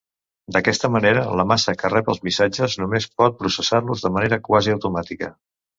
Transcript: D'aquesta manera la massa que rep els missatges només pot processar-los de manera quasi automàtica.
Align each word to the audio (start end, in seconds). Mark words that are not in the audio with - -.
D'aquesta 0.53 0.89
manera 0.95 1.25
la 1.41 1.45
massa 1.51 1.75
que 1.81 1.93
rep 1.95 2.09
els 2.15 2.23
missatges 2.29 2.79
només 2.85 3.09
pot 3.21 3.39
processar-los 3.45 4.07
de 4.09 4.15
manera 4.19 4.45
quasi 4.51 4.79
automàtica. 4.81 5.35